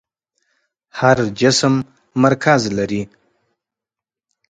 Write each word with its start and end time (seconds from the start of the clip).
هر 0.99 1.17
جسم 1.39 1.73
مرکز 2.23 2.61
لري. 2.77 3.01